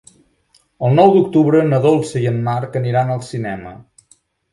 El 0.85 0.95
nou 0.99 1.11
d'octubre 1.15 1.61
na 1.73 1.79
Dolça 1.83 2.21
i 2.23 2.25
en 2.31 2.39
Marc 2.47 2.79
aniran 2.81 3.13
al 3.17 3.21
cinema. 3.29 3.75